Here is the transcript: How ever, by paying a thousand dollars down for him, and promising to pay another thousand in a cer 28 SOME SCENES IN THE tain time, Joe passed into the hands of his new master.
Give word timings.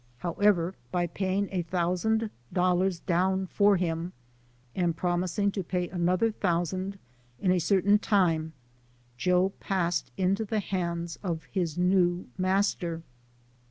How 0.17 0.33
ever, 0.41 0.73
by 0.91 1.05
paying 1.05 1.47
a 1.51 1.61
thousand 1.61 2.31
dollars 2.51 3.01
down 3.01 3.45
for 3.45 3.77
him, 3.77 4.13
and 4.75 4.97
promising 4.97 5.51
to 5.51 5.63
pay 5.63 5.89
another 5.89 6.31
thousand 6.31 6.97
in 7.39 7.51
a 7.51 7.59
cer 7.59 7.81
28 7.81 7.83
SOME 7.83 7.83
SCENES 7.83 7.83
IN 7.83 7.83
THE 7.93 7.97
tain 7.99 8.09
time, 8.09 8.53
Joe 9.17 9.49
passed 9.59 10.11
into 10.17 10.43
the 10.43 10.59
hands 10.59 11.19
of 11.21 11.43
his 11.51 11.77
new 11.77 12.25
master. 12.35 13.03